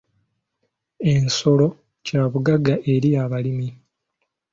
Ensolo 1.13 1.67
kyabugagga 2.05 2.75
eri 2.93 3.09
abalimi. 3.23 3.69